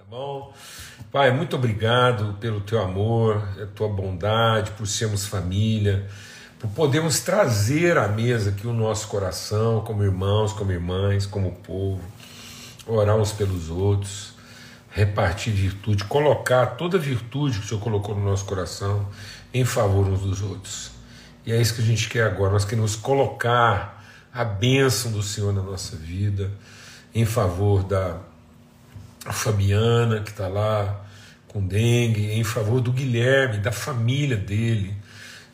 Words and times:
tá 0.00 0.06
bom? 0.08 0.54
Pai, 1.12 1.30
muito 1.30 1.56
obrigado 1.56 2.34
pelo 2.40 2.62
teu 2.62 2.80
amor, 2.80 3.46
a 3.62 3.66
tua 3.66 3.86
bondade, 3.86 4.70
por 4.70 4.86
sermos 4.86 5.26
família, 5.26 6.08
por 6.58 6.70
podermos 6.70 7.20
trazer 7.20 7.98
à 7.98 8.08
mesa 8.08 8.48
aqui 8.48 8.66
o 8.66 8.72
nosso 8.72 9.08
coração, 9.08 9.82
como 9.82 10.02
irmãos, 10.02 10.54
como 10.54 10.72
irmãs, 10.72 11.26
como 11.26 11.52
povo, 11.56 12.00
orar 12.86 13.14
uns 13.14 13.32
pelos 13.32 13.68
outros, 13.68 14.32
repartir 14.90 15.52
virtude, 15.52 16.04
colocar 16.04 16.64
toda 16.76 16.96
a 16.96 17.00
virtude 17.00 17.58
que 17.58 17.66
o 17.66 17.68
Senhor 17.68 17.82
colocou 17.82 18.14
no 18.14 18.24
nosso 18.24 18.46
coração 18.46 19.06
em 19.52 19.66
favor 19.66 20.06
uns 20.06 20.20
dos 20.20 20.40
outros. 20.40 20.92
E 21.44 21.52
é 21.52 21.60
isso 21.60 21.74
que 21.74 21.82
a 21.82 21.84
gente 21.84 22.08
quer 22.08 22.22
agora, 22.22 22.54
nós 22.54 22.64
queremos 22.64 22.96
colocar 22.96 24.02
a 24.32 24.44
bênção 24.44 25.12
do 25.12 25.22
Senhor 25.22 25.52
na 25.52 25.62
nossa 25.62 25.94
vida, 25.94 26.50
em 27.14 27.26
favor 27.26 27.82
da 27.82 28.29
Fabiana, 29.26 30.20
que 30.20 30.30
está 30.30 30.48
lá 30.48 31.04
com 31.48 31.66
dengue, 31.66 32.30
em 32.30 32.44
favor 32.44 32.80
do 32.80 32.92
Guilherme, 32.92 33.58
da 33.58 33.72
família 33.72 34.36
dele. 34.36 34.94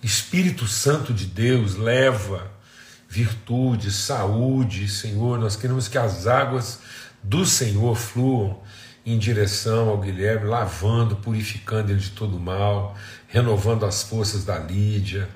Espírito 0.02 0.66
Santo 0.66 1.12
de 1.12 1.26
Deus 1.26 1.74
leva 1.74 2.50
virtude, 3.08 3.90
saúde, 3.90 4.88
Senhor. 4.88 5.38
Nós 5.38 5.56
queremos 5.56 5.88
que 5.88 5.98
as 5.98 6.26
águas 6.26 6.80
do 7.22 7.46
Senhor 7.46 7.96
fluam 7.96 8.60
em 9.04 9.18
direção 9.18 9.88
ao 9.88 9.98
Guilherme, 9.98 10.46
lavando, 10.46 11.16
purificando 11.16 11.92
ele 11.92 12.00
de 12.00 12.10
todo 12.10 12.38
mal, 12.38 12.96
renovando 13.28 13.86
as 13.86 14.02
forças 14.02 14.44
da 14.44 14.58
Lídia. 14.58 15.28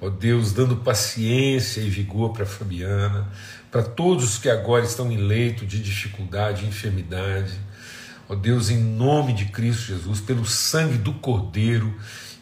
Ó 0.00 0.10
Deus, 0.10 0.52
dando 0.52 0.76
paciência 0.76 1.80
e 1.80 1.88
vigor 1.88 2.32
para 2.32 2.44
Fabiana, 2.44 3.28
para 3.70 3.82
todos 3.82 4.38
que 4.38 4.50
agora 4.50 4.84
estão 4.84 5.10
em 5.10 5.16
leito 5.16 5.66
de 5.66 5.82
dificuldade, 5.82 6.66
enfermidade. 6.66 7.52
Ó 8.28 8.34
Deus, 8.34 8.70
em 8.70 8.78
nome 8.78 9.34
de 9.34 9.46
Cristo 9.46 9.82
Jesus, 9.82 10.20
pelo 10.20 10.46
sangue 10.46 10.96
do 10.96 11.12
Cordeiro, 11.12 11.94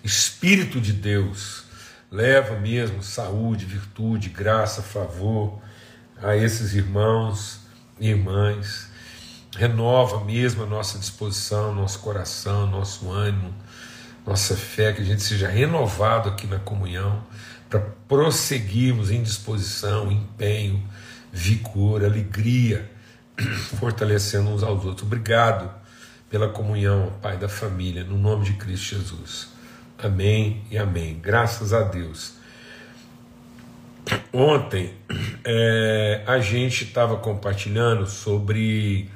Espírito 0.04 0.80
de 0.80 0.92
Deus, 0.92 1.64
leva 2.10 2.58
mesmo 2.58 3.02
saúde, 3.02 3.64
virtude, 3.64 4.28
graça, 4.28 4.82
favor 4.82 5.60
a 6.22 6.36
esses 6.36 6.74
irmãos 6.74 7.60
e 7.98 8.08
irmãs. 8.08 8.90
Renova 9.56 10.24
mesmo 10.24 10.62
a 10.62 10.66
nossa 10.66 10.98
disposição, 10.98 11.74
nosso 11.74 11.98
coração, 11.98 12.66
nosso 12.66 13.10
ânimo, 13.10 13.52
nossa 14.26 14.56
fé, 14.56 14.92
que 14.92 15.02
a 15.02 15.04
gente 15.04 15.22
seja 15.22 15.48
renovado 15.48 16.28
aqui 16.28 16.46
na 16.46 16.58
comunhão, 16.58 17.24
para 17.68 17.80
prosseguirmos 17.80 19.10
em 19.10 19.22
disposição, 19.22 20.12
empenho, 20.12 20.82
vigor, 21.32 22.04
alegria, 22.04 22.90
fortalecendo 23.78 24.50
uns 24.50 24.62
aos 24.62 24.84
outros. 24.84 25.06
Obrigado 25.06 25.70
pela 26.30 26.48
comunhão, 26.48 27.12
Pai 27.20 27.36
da 27.36 27.48
família, 27.48 28.04
no 28.04 28.16
nome 28.16 28.44
de 28.44 28.54
Cristo 28.54 28.96
Jesus. 28.96 29.48
Amém 29.98 30.62
e 30.70 30.78
amém. 30.78 31.18
Graças 31.20 31.72
a 31.72 31.82
Deus. 31.82 32.34
Ontem 34.32 34.94
é, 35.44 36.22
a 36.26 36.38
gente 36.40 36.84
estava 36.84 37.16
compartilhando 37.16 38.06
sobre 38.06 39.10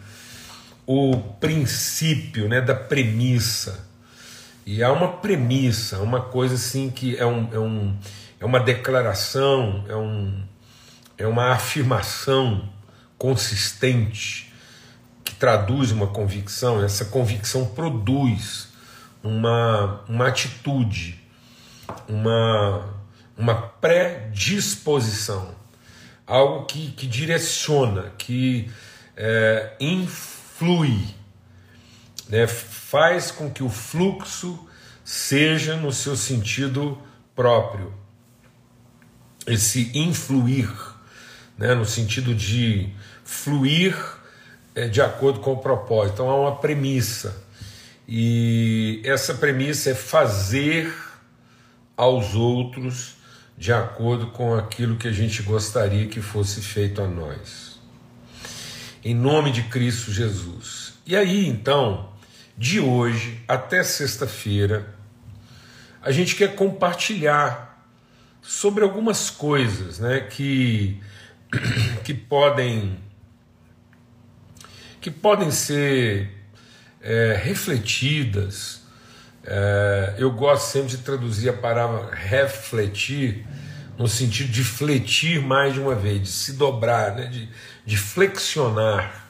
o 0.86 1.16
princípio 1.40 2.48
né, 2.48 2.60
da 2.60 2.74
premissa. 2.74 3.86
E 4.64 4.82
há 4.82 4.92
uma 4.92 5.08
premissa, 5.08 5.98
uma 5.98 6.20
coisa 6.20 6.54
assim 6.54 6.90
que 6.90 7.16
é 7.16 7.26
um, 7.26 7.48
é 7.52 7.58
um, 7.58 7.96
é 8.40 8.44
uma 8.44 8.60
declaração, 8.60 9.84
é, 9.88 9.96
um, 9.96 10.42
é 11.16 11.26
uma 11.26 11.52
afirmação 11.52 12.68
consistente 13.18 14.52
que 15.24 15.34
traduz 15.34 15.90
uma 15.90 16.06
convicção, 16.06 16.82
essa 16.82 17.06
convicção 17.06 17.66
produz 17.66 18.68
uma, 19.22 20.04
uma 20.08 20.28
atitude, 20.28 21.20
uma, 22.08 22.88
uma 23.36 23.54
predisposição, 23.54 25.54
algo 26.26 26.66
que, 26.66 26.92
que 26.92 27.06
direciona, 27.06 28.12
que 28.16 28.70
é, 29.16 29.74
influi, 29.80 31.14
né, 32.28 32.46
faz 32.46 33.30
com 33.30 33.50
que 33.50 33.62
o 33.62 33.68
fluxo 33.68 34.66
seja 35.04 35.76
no 35.76 35.92
seu 35.92 36.16
sentido 36.16 36.98
próprio. 37.34 37.94
Esse 39.46 39.96
influir, 39.96 40.68
né, 41.58 41.74
no 41.74 41.84
sentido 41.84 42.34
de 42.34 42.88
fluir 43.24 43.96
é, 44.74 44.88
de 44.88 45.00
acordo 45.00 45.40
com 45.40 45.52
o 45.52 45.58
propósito. 45.58 46.14
Então 46.14 46.30
há 46.30 46.40
uma 46.40 46.56
premissa, 46.56 47.44
e 48.08 49.00
essa 49.04 49.34
premissa 49.34 49.90
é 49.90 49.94
fazer 49.94 50.94
aos 51.96 52.34
outros 52.34 53.16
de 53.58 53.72
acordo 53.72 54.28
com 54.28 54.54
aquilo 54.54 54.96
que 54.96 55.08
a 55.08 55.12
gente 55.12 55.42
gostaria 55.42 56.06
que 56.06 56.20
fosse 56.20 56.60
feito 56.60 57.00
a 57.00 57.08
nós. 57.08 57.80
Em 59.02 59.14
nome 59.14 59.50
de 59.50 59.62
Cristo 59.62 60.12
Jesus. 60.12 60.94
E 61.06 61.16
aí, 61.16 61.46
então, 61.46 62.10
de 62.56 62.80
hoje 62.80 63.40
até 63.48 63.82
sexta-feira, 63.82 64.94
a 66.02 66.10
gente 66.12 66.36
quer 66.36 66.54
compartilhar 66.54 67.84
sobre 68.42 68.84
algumas 68.84 69.30
coisas 69.30 69.98
né, 69.98 70.20
que, 70.20 71.00
que 72.04 72.14
podem 72.14 72.98
que 75.00 75.10
podem 75.10 75.50
ser 75.50 76.30
é, 77.00 77.40
refletidas. 77.40 78.82
É, 79.44 80.14
eu 80.18 80.32
gosto 80.32 80.72
sempre 80.72 80.88
de 80.88 80.98
traduzir 80.98 81.48
a 81.48 81.52
palavra 81.52 82.12
refletir 82.12 83.46
no 83.96 84.08
sentido 84.08 84.50
de 84.50 84.64
fletir 84.64 85.40
mais 85.40 85.74
de 85.74 85.80
uma 85.80 85.94
vez, 85.94 86.22
de 86.22 86.28
se 86.28 86.52
dobrar, 86.54 87.14
né, 87.14 87.26
de, 87.26 87.48
de 87.84 87.96
flexionar, 87.96 89.28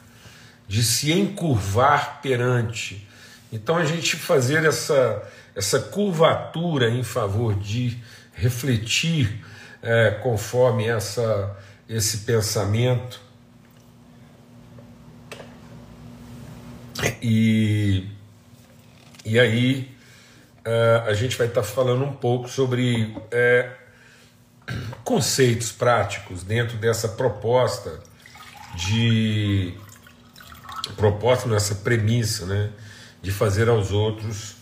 de 0.67 0.83
se 0.83 1.11
encurvar 1.11 2.19
perante. 2.21 3.07
Então 3.51 3.77
a 3.77 3.85
gente 3.85 4.15
fazer 4.15 4.65
essa, 4.65 5.23
essa 5.55 5.79
curvatura 5.79 6.89
em 6.89 7.03
favor 7.03 7.55
de 7.55 7.97
refletir 8.33 9.45
é, 9.81 10.11
conforme 10.21 10.87
essa, 10.87 11.55
esse 11.89 12.19
pensamento. 12.19 13.21
E, 17.21 18.07
e 19.25 19.39
aí 19.39 19.95
é, 20.65 21.03
a 21.07 21.13
gente 21.13 21.37
vai 21.37 21.47
estar 21.47 21.61
tá 21.61 21.67
falando 21.67 22.03
um 22.03 22.13
pouco 22.13 22.49
sobre 22.49 23.15
é, 23.31 23.71
conceitos 25.03 25.71
práticos 25.71 26.43
dentro 26.43 26.77
dessa 26.77 27.07
proposta 27.07 27.99
de 28.75 29.73
proposta 30.95 31.47
nessa 31.49 31.75
premissa, 31.75 32.45
né, 32.45 32.69
de 33.21 33.31
fazer 33.31 33.69
aos 33.69 33.91
outros 33.91 34.55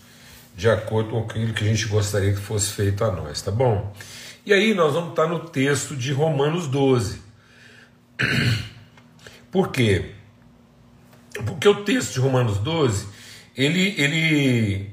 de 0.56 0.70
acordo 0.70 1.10
com 1.10 1.20
aquilo 1.20 1.52
que 1.52 1.64
a 1.64 1.66
gente 1.66 1.86
gostaria 1.86 2.32
que 2.32 2.40
fosse 2.40 2.72
feito 2.72 3.04
a 3.04 3.10
nós, 3.10 3.42
tá 3.42 3.50
bom? 3.50 3.92
E 4.46 4.52
aí 4.52 4.74
nós 4.74 4.94
vamos 4.94 5.10
estar 5.10 5.26
no 5.26 5.40
texto 5.40 5.96
de 5.96 6.12
Romanos 6.12 6.68
12. 6.68 7.20
Por 9.50 9.72
quê? 9.72 10.12
Porque 11.44 11.66
o 11.66 11.82
texto 11.82 12.12
de 12.12 12.20
Romanos 12.20 12.58
12 12.58 13.08
ele, 13.56 13.92
ele, 13.98 14.90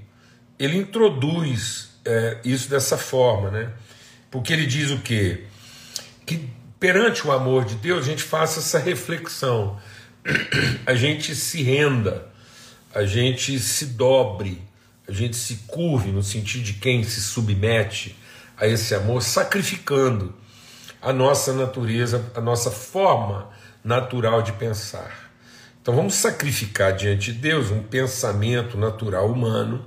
ele 0.58 0.78
introduz 0.78 1.92
é, 2.04 2.40
isso 2.44 2.68
dessa 2.68 2.98
forma, 2.98 3.52
né? 3.52 3.72
Porque 4.32 4.52
ele 4.52 4.66
diz 4.66 4.90
o 4.90 4.98
quê? 4.98 5.44
Que 6.26 6.50
perante 6.80 7.28
o 7.28 7.32
amor 7.32 7.64
de 7.64 7.76
Deus 7.76 8.08
a 8.08 8.10
gente 8.10 8.24
faça 8.24 8.60
essa 8.60 8.80
reflexão, 8.80 9.80
a 10.84 10.96
gente 10.96 11.36
se 11.36 11.62
renda, 11.62 12.28
a 12.92 13.06
gente 13.06 13.60
se 13.60 13.86
dobre 13.86 14.60
a 15.08 15.12
gente 15.12 15.36
se 15.36 15.56
curve 15.68 16.12
no 16.12 16.24
sentido 16.24 16.64
de 16.64 16.74
quem 16.74 17.04
se 17.04 17.22
submete 17.22 18.16
a 18.64 18.68
esse 18.68 18.96
amor, 18.96 19.22
sacrificando 19.22 20.34
a 21.02 21.12
nossa 21.12 21.52
natureza, 21.52 22.32
a 22.34 22.40
nossa 22.40 22.72
forma 22.72 23.50
natural 23.84 24.42
de 24.42 24.54
pensar. 24.54 25.32
Então 25.82 25.94
vamos 25.94 26.14
sacrificar 26.16 26.96
diante 26.96 27.34
de 27.34 27.40
Deus 27.40 27.72
um 27.72 27.84
pensamento 27.84 28.78
natural 28.78 29.30
humano, 29.30 29.86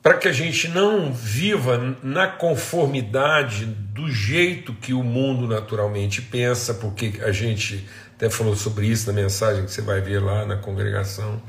para 0.00 0.16
que 0.16 0.28
a 0.28 0.32
gente 0.32 0.68
não 0.68 1.12
viva 1.12 1.96
na 2.04 2.28
conformidade 2.28 3.66
do 3.66 4.08
jeito 4.08 4.72
que 4.72 4.92
o 4.92 5.02
mundo 5.02 5.48
naturalmente 5.48 6.22
pensa, 6.22 6.72
porque 6.74 7.14
a 7.20 7.32
gente 7.32 7.84
até 8.14 8.30
falou 8.30 8.54
sobre 8.54 8.86
isso 8.86 9.08
na 9.08 9.12
mensagem 9.12 9.64
que 9.64 9.72
você 9.72 9.82
vai 9.82 10.00
ver 10.00 10.20
lá 10.20 10.46
na 10.46 10.56
congregação 10.56 11.42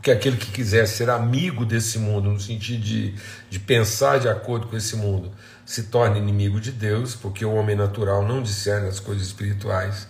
porque 0.00 0.10
aquele 0.10 0.38
que 0.38 0.50
quiser 0.50 0.88
ser 0.88 1.10
amigo 1.10 1.66
desse 1.66 1.98
mundo, 1.98 2.30
no 2.30 2.40
sentido 2.40 2.82
de, 2.82 3.14
de 3.50 3.60
pensar 3.60 4.18
de 4.18 4.30
acordo 4.30 4.66
com 4.66 4.74
esse 4.74 4.96
mundo, 4.96 5.30
se 5.66 5.82
torna 5.84 6.16
inimigo 6.16 6.58
de 6.58 6.72
Deus, 6.72 7.14
porque 7.14 7.44
o 7.44 7.52
homem 7.52 7.76
natural 7.76 8.26
não 8.26 8.42
discerne 8.42 8.88
as 8.88 8.98
coisas 8.98 9.26
espirituais. 9.26 10.08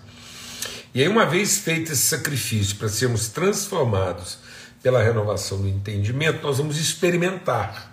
E 0.94 1.02
aí, 1.02 1.08
uma 1.08 1.26
vez 1.26 1.58
feito 1.58 1.90
esse 1.90 2.02
sacrifício 2.02 2.76
para 2.76 2.88
sermos 2.88 3.30
transformados 3.30 4.38
pela 4.80 5.02
renovação 5.02 5.60
do 5.60 5.66
entendimento, 5.66 6.40
nós 6.40 6.58
vamos 6.58 6.78
experimentar, 6.78 7.92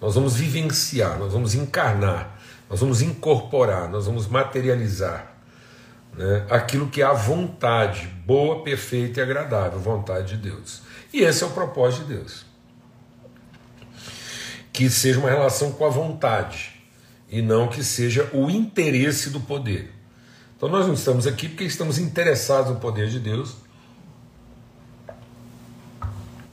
nós 0.00 0.16
vamos 0.16 0.34
vivenciar, 0.34 1.16
nós 1.16 1.32
vamos 1.32 1.54
encarnar, 1.54 2.40
nós 2.68 2.80
vamos 2.80 3.02
incorporar, 3.02 3.88
nós 3.88 4.06
vamos 4.06 4.26
materializar 4.26 5.35
né, 6.16 6.46
aquilo 6.50 6.88
que 6.88 7.02
é 7.02 7.04
a 7.04 7.12
vontade 7.12 8.06
boa, 8.24 8.62
perfeita 8.62 9.20
e 9.20 9.22
agradável, 9.22 9.78
vontade 9.78 10.36
de 10.36 10.50
Deus. 10.50 10.82
E 11.12 11.20
esse 11.20 11.44
é 11.44 11.46
o 11.46 11.50
propósito 11.50 12.06
de 12.06 12.14
Deus. 12.14 12.44
Que 14.72 14.90
seja 14.90 15.18
uma 15.18 15.30
relação 15.30 15.72
com 15.72 15.84
a 15.84 15.88
vontade 15.88 16.80
e 17.28 17.42
não 17.42 17.68
que 17.68 17.82
seja 17.82 18.28
o 18.32 18.50
interesse 18.50 19.30
do 19.30 19.40
poder. 19.40 19.92
Então 20.56 20.68
nós 20.68 20.86
não 20.86 20.94
estamos 20.94 21.26
aqui 21.26 21.48
porque 21.48 21.64
estamos 21.64 21.98
interessados 21.98 22.72
no 22.72 22.80
poder 22.80 23.08
de 23.08 23.20
Deus 23.20 23.56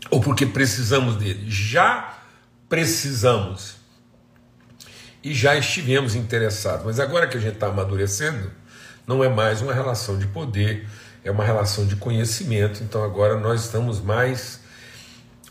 ou 0.09 0.21
porque 0.21 0.45
precisamos 0.45 1.15
dele. 1.15 1.45
Já 1.47 2.19
precisamos 2.69 3.75
e 5.23 5.33
já 5.33 5.55
estivemos 5.55 6.15
interessados, 6.15 6.85
mas 6.85 6.99
agora 6.99 7.27
que 7.27 7.37
a 7.37 7.39
gente 7.39 7.53
está 7.53 7.67
amadurecendo, 7.67 8.51
não 9.07 9.23
é 9.23 9.29
mais 9.29 9.61
uma 9.61 9.73
relação 9.73 10.17
de 10.17 10.27
poder, 10.27 10.87
é 11.23 11.31
uma 11.31 11.43
relação 11.43 11.85
de 11.85 11.95
conhecimento. 11.95 12.83
Então 12.83 13.03
agora 13.03 13.37
nós 13.37 13.65
estamos 13.65 14.01
mais 14.01 14.59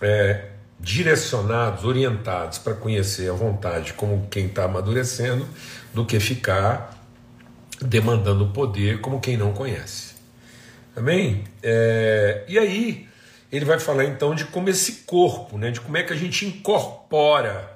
é, 0.00 0.46
direcionados, 0.78 1.84
orientados 1.84 2.58
para 2.58 2.74
conhecer 2.74 3.30
a 3.30 3.34
vontade 3.34 3.92
como 3.94 4.26
quem 4.30 4.46
está 4.46 4.64
amadurecendo, 4.64 5.46
do 5.94 6.04
que 6.04 6.18
ficar 6.18 6.98
demandando 7.80 8.46
poder 8.48 9.00
como 9.00 9.20
quem 9.20 9.36
não 9.36 9.52
conhece. 9.52 10.12
Amém? 10.94 11.44
É, 11.62 12.44
e 12.48 12.58
aí 12.58 13.08
ele 13.50 13.64
vai 13.64 13.78
falar 13.78 14.04
então 14.04 14.34
de 14.34 14.44
como 14.46 14.68
esse 14.68 15.04
corpo, 15.06 15.58
né, 15.58 15.70
de 15.70 15.80
como 15.80 15.96
é 15.96 16.02
que 16.02 16.12
a 16.12 16.16
gente 16.16 16.46
incorpora 16.46 17.70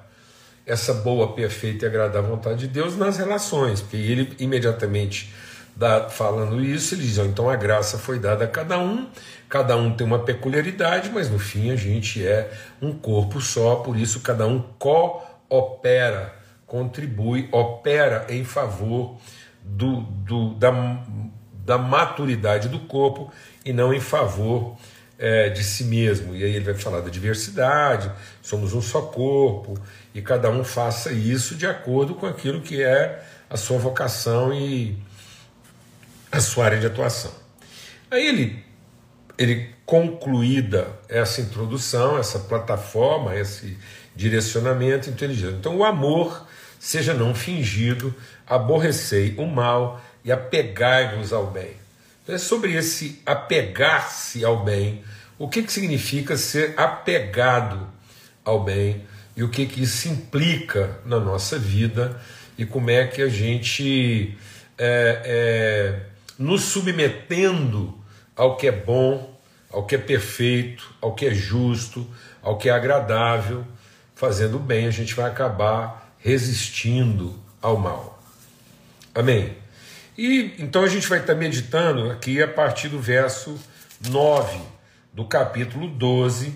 essa 0.65 0.93
boa, 0.93 1.33
perfeita 1.33 1.85
e 1.85 1.87
agradável 1.87 2.31
vontade 2.31 2.59
de 2.59 2.67
Deus 2.67 2.97
nas 2.97 3.17
relações, 3.17 3.79
porque 3.79 3.95
ele 3.95 4.35
imediatamente 4.37 5.33
dá, 5.77 6.09
falando 6.09 6.63
isso, 6.63 6.95
ele 6.95 7.03
diz: 7.03 7.17
então 7.19 7.49
a 7.49 7.55
graça 7.55 7.97
foi 7.97 8.19
dada 8.19 8.45
a 8.45 8.47
cada 8.47 8.79
um, 8.79 9.07
cada 9.47 9.77
um 9.77 9.95
tem 9.95 10.05
uma 10.05 10.19
peculiaridade, 10.19 11.09
mas 11.13 11.29
no 11.29 11.37
fim 11.37 11.71
a 11.71 11.75
gente 11.75 12.25
é 12.25 12.51
um 12.81 12.91
corpo 12.91 13.39
só, 13.39 13.75
por 13.75 13.95
isso 13.95 14.21
cada 14.21 14.47
um 14.47 14.59
coopera, 14.79 16.33
contribui, 16.65 17.47
opera 17.51 18.25
em 18.29 18.43
favor 18.43 19.17
do, 19.63 20.01
do, 20.01 20.55
da, 20.55 20.71
da 21.63 21.77
maturidade 21.77 22.67
do 22.69 22.79
corpo 22.79 23.31
e 23.63 23.71
não 23.71 23.93
em 23.93 23.99
favor 23.99 24.75
é, 25.19 25.49
de 25.49 25.63
si 25.63 25.83
mesmo. 25.83 26.35
E 26.35 26.43
aí 26.43 26.55
ele 26.55 26.65
vai 26.65 26.73
falar 26.73 27.01
da 27.01 27.09
diversidade, 27.09 28.11
somos 28.41 28.73
um 28.73 28.81
só 28.81 29.01
corpo, 29.01 29.77
e 30.13 30.21
cada 30.21 30.49
um 30.49 30.63
faça 30.63 31.11
isso 31.11 31.55
de 31.55 31.67
acordo 31.67 32.15
com 32.15 32.25
aquilo 32.25 32.61
que 32.61 32.81
é 32.81 33.23
a 33.49 33.55
sua 33.55 33.77
vocação 33.77 34.53
e 34.53 34.97
a 36.31 36.39
sua 36.39 36.65
área 36.65 36.79
de 36.79 36.85
atuação. 36.85 37.31
Aí 38.09 38.25
ele, 38.25 38.63
ele 39.37 39.69
concluída 39.85 40.87
essa 41.07 41.41
introdução, 41.41 42.17
essa 42.17 42.39
plataforma, 42.39 43.35
esse 43.35 43.77
direcionamento 44.15 45.09
inteligente. 45.09 45.55
Então, 45.55 45.77
o 45.77 45.83
amor 45.83 46.45
seja 46.79 47.13
não 47.13 47.33
fingido, 47.33 48.13
aborrecei 48.45 49.35
o 49.37 49.45
mal 49.45 50.01
e 50.23 50.31
apegai-vos 50.31 51.31
ao 51.31 51.47
bem. 51.47 51.71
Então, 52.23 52.35
é 52.35 52.37
sobre 52.37 52.73
esse 52.73 53.21
apegar-se 53.25 54.43
ao 54.43 54.63
bem, 54.63 55.03
o 55.39 55.47
que, 55.47 55.63
que 55.63 55.71
significa 55.71 56.35
ser 56.35 56.73
apegado 56.77 57.87
ao 58.43 58.63
bem 58.63 59.05
e 59.35 59.43
o 59.43 59.49
que, 59.49 59.65
que 59.65 59.83
isso 59.83 60.09
implica 60.09 60.99
na 61.05 61.19
nossa 61.19 61.59
vida 61.59 62.19
e 62.57 62.65
como 62.65 62.89
é 62.89 63.05
que 63.05 63.21
a 63.21 63.29
gente 63.29 64.35
é, 64.77 65.21
é, 65.25 66.16
nos 66.37 66.63
submetendo 66.63 67.97
ao 68.35 68.55
que 68.55 68.67
é 68.67 68.71
bom, 68.71 69.37
ao 69.71 69.85
que 69.85 69.95
é 69.95 69.97
perfeito, 69.97 70.93
ao 71.01 71.13
que 71.13 71.25
é 71.25 71.33
justo, 71.33 72.07
ao 72.41 72.57
que 72.57 72.69
é 72.69 72.71
agradável, 72.71 73.65
fazendo 74.15 74.59
bem, 74.59 74.87
a 74.87 74.91
gente 74.91 75.13
vai 75.13 75.29
acabar 75.29 76.13
resistindo 76.19 77.39
ao 77.61 77.77
mal. 77.77 78.21
Amém? 79.13 79.55
E 80.17 80.55
então 80.59 80.83
a 80.83 80.87
gente 80.87 81.07
vai 81.07 81.19
estar 81.19 81.35
meditando 81.35 82.09
aqui 82.09 82.41
a 82.41 82.47
partir 82.47 82.89
do 82.89 82.99
verso 82.99 83.59
9 84.09 84.59
do 85.13 85.25
capítulo 85.25 85.87
12 85.87 86.53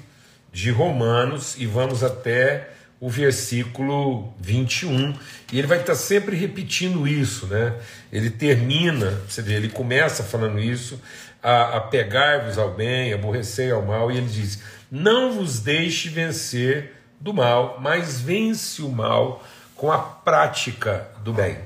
de 0.51 0.71
Romanos 0.71 1.55
e 1.57 1.65
vamos 1.65 2.03
até 2.03 2.69
o 3.01 3.09
versículo 3.09 4.31
21, 4.39 5.15
e 5.51 5.57
ele 5.57 5.65
vai 5.65 5.79
estar 5.79 5.95
sempre 5.95 6.35
repetindo 6.35 7.07
isso, 7.07 7.47
né? 7.47 7.73
Ele 8.13 8.29
termina, 8.29 9.19
você 9.27 9.41
vê, 9.41 9.55
ele 9.55 9.69
começa 9.69 10.23
falando 10.23 10.59
isso, 10.59 11.01
a, 11.41 11.77
a 11.77 11.81
pegar-vos 11.81 12.59
ao 12.59 12.75
bem, 12.75 13.11
aborrecer 13.11 13.73
ao 13.73 13.81
mal, 13.81 14.11
e 14.11 14.17
ele 14.17 14.27
diz: 14.27 14.59
Não 14.91 15.33
vos 15.33 15.59
deixe 15.59 16.09
vencer 16.09 16.93
do 17.19 17.33
mal, 17.33 17.79
mas 17.81 18.21
vence 18.21 18.83
o 18.83 18.89
mal 18.89 19.43
com 19.75 19.91
a 19.91 19.97
prática 19.97 21.09
do 21.23 21.33
bem. 21.33 21.57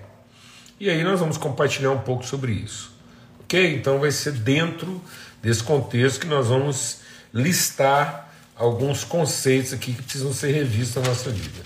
E 0.79 0.89
aí 0.89 1.03
nós 1.03 1.19
vamos 1.19 1.37
compartilhar 1.37 1.91
um 1.91 1.99
pouco 1.99 2.25
sobre 2.25 2.53
isso. 2.53 2.93
Ok? 3.41 3.75
Então 3.75 3.99
vai 3.99 4.11
ser 4.11 4.31
dentro 4.31 5.01
desse 5.43 5.61
contexto 5.61 6.21
que 6.21 6.27
nós 6.27 6.47
vamos 6.47 7.01
listar 7.33 8.24
alguns 8.55 9.03
conceitos 9.03 9.73
aqui 9.73 9.93
que 9.93 10.01
precisam 10.01 10.33
ser 10.33 10.51
revistos 10.51 11.01
na 11.01 11.09
nossa 11.09 11.29
vida. 11.29 11.61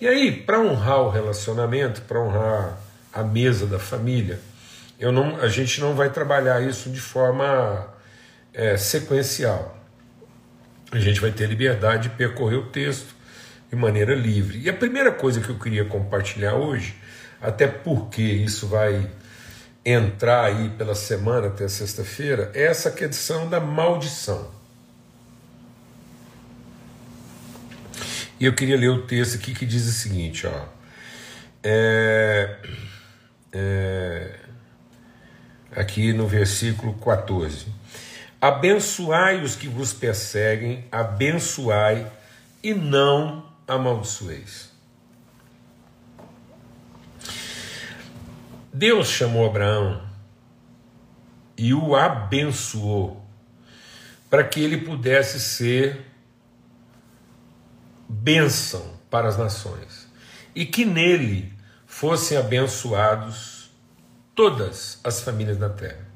E 0.00 0.06
aí, 0.06 0.32
para 0.32 0.60
honrar 0.60 1.00
o 1.00 1.10
relacionamento, 1.10 2.02
para 2.02 2.20
honrar 2.20 2.78
a 3.12 3.22
mesa 3.22 3.66
da 3.66 3.78
família, 3.78 4.40
eu 4.98 5.12
não, 5.12 5.36
a 5.40 5.48
gente 5.48 5.80
não 5.80 5.94
vai 5.94 6.10
trabalhar 6.10 6.62
isso 6.62 6.88
de 6.90 7.00
forma 7.00 7.86
é, 8.52 8.76
sequencial. 8.76 9.76
A 10.90 10.98
gente 10.98 11.20
vai 11.20 11.30
ter 11.30 11.46
liberdade 11.46 12.08
de 12.08 12.14
percorrer 12.16 12.56
o 12.56 12.66
texto 12.66 13.14
de 13.68 13.76
maneira 13.76 14.14
livre. 14.14 14.58
E 14.60 14.70
a 14.70 14.72
primeira 14.72 15.12
coisa 15.12 15.40
que 15.40 15.50
eu 15.50 15.58
queria 15.58 15.84
compartilhar 15.84 16.54
hoje, 16.54 16.96
até 17.40 17.66
porque 17.66 18.22
isso 18.22 18.66
vai 18.66 19.10
entrar 19.84 20.44
aí 20.44 20.70
pela 20.70 20.94
semana 20.94 21.48
até 21.48 21.68
sexta-feira, 21.68 22.50
é 22.54 22.64
essa 22.64 22.90
questão 22.90 23.48
da 23.48 23.60
maldição. 23.60 24.57
E 28.40 28.44
eu 28.44 28.54
queria 28.54 28.76
ler 28.76 28.90
o 28.90 29.02
texto 29.02 29.36
aqui 29.36 29.52
que 29.52 29.66
diz 29.66 29.86
o 29.86 29.92
seguinte: 29.92 30.46
ó, 30.46 30.64
é, 31.62 32.56
é, 33.52 34.38
aqui 35.74 36.12
no 36.12 36.26
versículo 36.26 36.94
14: 36.94 37.66
Abençoai 38.40 39.42
os 39.42 39.56
que 39.56 39.66
vos 39.66 39.92
perseguem, 39.92 40.84
abençoai 40.92 42.10
e 42.62 42.72
não 42.72 43.44
amaldiçoeis. 43.66 44.70
Deus 48.72 49.08
chamou 49.08 49.44
Abraão 49.44 50.00
e 51.56 51.74
o 51.74 51.96
abençoou 51.96 53.26
para 54.30 54.44
que 54.44 54.60
ele 54.60 54.76
pudesse 54.76 55.40
ser 55.40 56.06
bênção 58.08 58.84
para 59.10 59.28
as 59.28 59.36
nações 59.36 60.08
e 60.54 60.64
que 60.64 60.84
nele 60.84 61.52
fossem 61.86 62.36
abençoados 62.36 63.70
todas 64.34 64.98
as 65.02 65.20
famílias 65.20 65.56
da 65.56 65.68
terra. 65.68 66.06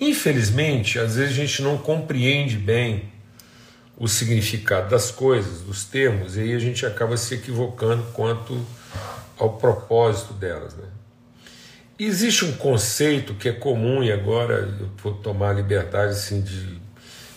Infelizmente, 0.00 0.98
às 0.98 1.16
vezes 1.16 1.32
a 1.32 1.40
gente 1.40 1.62
não 1.62 1.78
compreende 1.78 2.56
bem 2.56 3.12
o 3.96 4.08
significado 4.08 4.90
das 4.90 5.10
coisas, 5.10 5.60
dos 5.60 5.84
termos, 5.84 6.36
e 6.36 6.40
aí 6.40 6.54
a 6.54 6.58
gente 6.58 6.84
acaba 6.84 7.16
se 7.16 7.34
equivocando 7.34 8.02
quanto 8.12 8.60
ao 9.38 9.56
propósito 9.56 10.34
delas. 10.34 10.74
Né? 10.74 10.84
Existe 11.98 12.44
um 12.44 12.52
conceito 12.52 13.34
que 13.34 13.48
é 13.48 13.52
comum, 13.52 14.02
e 14.02 14.10
agora 14.10 14.76
eu 14.80 14.90
vou 15.02 15.14
tomar 15.14 15.50
a 15.50 15.52
liberdade 15.52 16.12
assim, 16.12 16.40
de, 16.40 16.80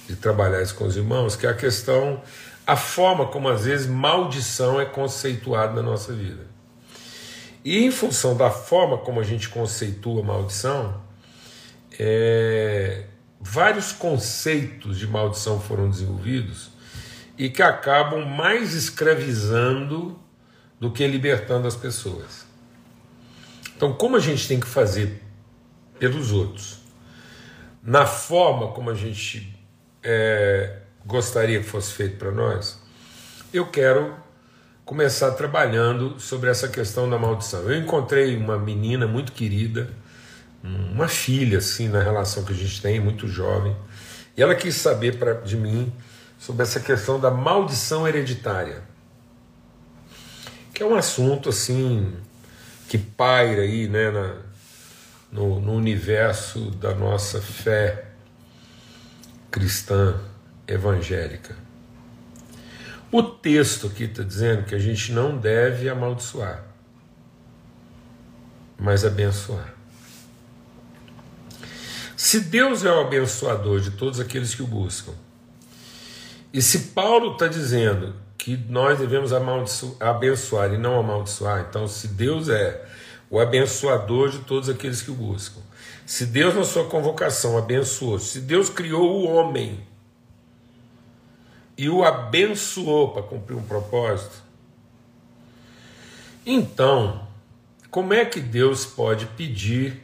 de 0.08 0.16
trabalhar 0.16 0.62
isso 0.62 0.74
com 0.74 0.86
os 0.86 0.98
irmãos, 0.98 1.36
que 1.36 1.46
é 1.46 1.50
a 1.50 1.54
questão 1.54 2.22
a 2.68 2.76
forma 2.76 3.28
como 3.28 3.48
às 3.48 3.64
vezes 3.64 3.88
maldição 3.88 4.80
é 4.80 4.86
conceituada 4.86 5.74
na 5.74 5.82
nossa 5.82 6.12
vida. 6.12 6.46
E 7.64 7.86
em 7.86 7.92
função 7.92 8.36
da 8.36 8.52
forma 8.52 8.98
como 8.98 9.22
a 9.22 9.24
gente 9.24 9.48
conceitua 9.48 10.22
maldição, 10.22 11.02
é, 11.98 13.06
vários 13.40 13.94
conceitos 13.94 15.00
de 15.00 15.08
maldição 15.08 15.62
foram 15.62 15.90
desenvolvidos 15.90 16.70
e 17.38 17.50
que 17.50 17.62
acabam 17.62 18.26
mais 18.26 18.74
escravizando 18.74 20.20
do 20.78 20.92
que 20.92 21.08
libertando 21.08 21.68
as 21.68 21.76
pessoas. 21.76 22.46
Então, 23.78 23.94
como 23.94 24.18
a 24.18 24.20
gente 24.20 24.46
tem 24.46 24.60
que 24.60 24.68
fazer 24.68 25.24
pelos 25.98 26.34
outros, 26.34 26.80
na 27.82 28.06
forma 28.06 28.74
como 28.74 28.90
a 28.90 28.94
gente 28.94 29.58
é, 30.04 30.82
gostaria 31.08 31.60
que 31.60 31.66
fosse 31.66 31.94
feito 31.94 32.18
para 32.18 32.32
nós, 32.32 32.78
eu 33.54 33.66
quero 33.66 34.14
começar 34.84 35.32
trabalhando 35.32 36.20
sobre 36.20 36.50
essa 36.50 36.68
questão 36.68 37.10
da 37.10 37.18
maldição. 37.18 37.62
Eu 37.62 37.80
encontrei 37.80 38.36
uma 38.36 38.60
menina 38.60 39.08
muito 39.08 39.32
querida, 39.32 39.90
uma 40.62 41.08
filha, 41.08 41.60
assim, 41.60 41.88
na 41.88 42.04
relação 42.04 42.44
que 42.44 42.52
a 42.52 42.56
gente 42.56 42.82
tem, 42.82 43.00
muito 43.00 43.26
jovem, 43.26 43.76
e 44.36 44.42
ela 44.42 44.54
quis 44.54 44.76
saber 44.76 45.18
pra, 45.18 45.34
de 45.34 45.56
mim 45.56 45.92
sobre 46.38 46.64
essa 46.64 46.82
questão 46.82 47.20
da 47.20 47.32
maldição 47.32 48.06
hereditária, 48.06 48.84
que 50.74 50.84
é 50.84 50.86
um 50.86 50.96
assunto, 50.96 51.50
assim, 51.50 52.14
que 52.90 52.98
paira 52.98 53.62
aí, 53.62 53.88
né, 53.88 54.12
na, 54.12 54.36
no, 55.32 55.62
no 55.62 55.74
universo 55.74 56.70
da 56.72 56.94
nossa 56.94 57.42
fé 57.42 58.08
cristã 59.50 60.20
evangélica. 60.68 61.56
O 63.12 63.24
texto 63.24 63.88
aqui 63.88 64.04
está 64.04 64.22
dizendo 64.22 64.66
que 64.66 64.76
a 64.76 64.80
gente 64.80 65.14
não 65.14 65.38
deve 65.38 65.88
amaldiçoar, 65.88 66.64
mas 68.78 69.06
abençoar. 69.06 69.74
Se 72.18 72.42
Deus 72.42 72.84
é 72.84 72.92
o 72.92 73.00
abençoador 73.00 73.80
de 73.80 73.92
todos 73.92 74.20
aqueles 74.20 74.54
que 74.54 74.62
o 74.62 74.68
buscam, 74.68 75.14
e 76.52 76.62
se 76.62 76.80
Paulo 76.90 77.34
está 77.34 77.48
dizendo 77.48 78.14
que 78.38 78.58
nós 78.58 79.00
devemos 79.00 79.32
abençoar 80.00 80.74
e 80.74 80.78
não 80.78 81.00
amaldiçoar, 81.00 81.68
então 81.70 81.88
se 81.88 82.10
Deus 82.10 82.50
é 82.50 82.86
o 83.30 83.40
abençoador 83.40 84.30
de 84.30 84.40
todos 84.40 84.68
aqueles 84.68 85.02
que 85.02 85.12
o 85.12 85.16
buscam, 85.16 85.62
se 86.06 86.26
Deus 86.26 86.56
na 86.56 86.66
sua 86.66 86.86
convocação 86.90 87.58
abençoou, 87.58 88.20
se 88.20 88.42
Deus 88.42 88.70
criou 88.70 89.22
o 89.22 89.28
homem 89.28 89.87
e 91.78 91.90
o 91.90 92.04
abençoou 92.04 93.12
para 93.12 93.22
cumprir 93.22 93.56
um 93.56 93.64
propósito, 93.64 94.42
então, 96.46 97.28
como 97.92 98.14
é 98.14 98.24
que 98.24 98.40
Deus 98.40 98.86
pode 98.86 99.26
pedir 99.26 100.02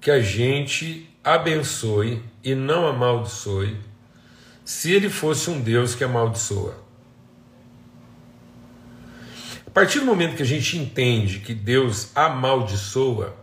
que 0.00 0.10
a 0.10 0.20
gente 0.20 1.08
abençoe 1.22 2.22
e 2.42 2.54
não 2.54 2.86
amaldiçoe, 2.86 3.78
se 4.64 4.92
ele 4.92 5.08
fosse 5.08 5.48
um 5.48 5.60
Deus 5.60 5.94
que 5.94 6.04
amaldiçoa. 6.04 6.76
A 9.66 9.70
partir 9.70 10.00
do 10.00 10.06
momento 10.06 10.36
que 10.36 10.42
a 10.42 10.46
gente 10.46 10.76
entende 10.76 11.38
que 11.38 11.54
Deus 11.54 12.10
amaldiçoa, 12.14 13.34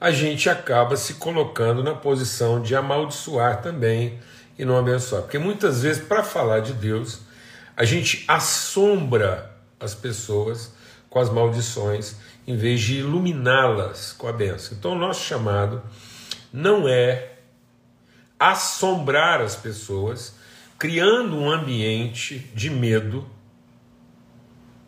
a 0.00 0.10
gente 0.10 0.48
acaba 0.48 0.96
se 0.96 1.14
colocando 1.14 1.84
na 1.84 1.94
posição 1.94 2.60
de 2.60 2.74
amaldiçoar 2.74 3.60
também 3.62 4.18
e 4.60 4.64
não 4.66 4.76
abençoar. 4.76 5.22
Porque 5.22 5.38
muitas 5.38 5.82
vezes, 5.82 6.04
para 6.04 6.22
falar 6.22 6.60
de 6.60 6.74
Deus, 6.74 7.20
a 7.74 7.82
gente 7.86 8.24
assombra 8.28 9.56
as 9.80 9.94
pessoas 9.94 10.74
com 11.08 11.18
as 11.18 11.30
maldições 11.30 12.16
em 12.46 12.56
vez 12.56 12.78
de 12.80 12.98
iluminá-las 12.98 14.12
com 14.12 14.28
a 14.28 14.32
benção. 14.32 14.76
Então, 14.78 14.92
o 14.92 14.98
nosso 14.98 15.24
chamado 15.24 15.82
não 16.52 16.86
é 16.86 17.38
assombrar 18.38 19.40
as 19.40 19.56
pessoas, 19.56 20.34
criando 20.78 21.38
um 21.38 21.50
ambiente 21.50 22.50
de 22.54 22.68
medo 22.68 23.26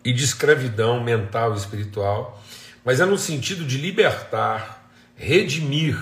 e 0.05 0.13
de 0.13 0.23
escravidão 0.23 1.03
mental 1.03 1.55
e 1.55 1.57
espiritual, 1.57 2.43
mas 2.85 3.01
é 3.01 3.07
no 3.07 3.17
sentido 3.17 3.65
de 3.65 3.79
libertar, 3.79 4.91
redimir 5.17 5.97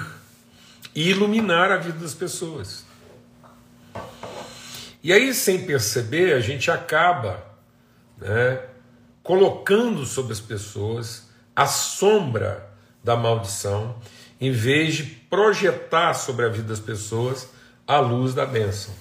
e 0.93 1.11
iluminar 1.11 1.71
a 1.71 1.77
vida 1.77 1.99
das 1.99 2.15
pessoas. 2.15 2.90
E 5.03 5.13
aí, 5.13 5.33
sem 5.33 5.65
perceber, 5.65 6.35
a 6.35 6.41
gente 6.41 6.71
acaba 6.71 7.45
né, 8.19 8.61
colocando 9.23 10.05
sobre 10.05 10.33
as 10.33 10.41
pessoas 10.41 11.29
a 11.57 11.67
sombra 11.67 12.71
da 13.03 13.17
maldição, 13.17 13.97
em 14.41 14.53
vez 14.53 14.95
de 14.95 15.05
projetar 15.05 16.15
sobre 16.15 16.47
a 16.47 16.49
vida 16.49 16.69
das 16.69 16.81
pessoas 16.81 17.49
a 17.87 17.99
luz 17.99 18.35
da 18.35 18.47
bênção. 18.47 18.95